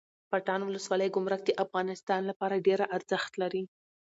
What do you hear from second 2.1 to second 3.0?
لپاره ډیره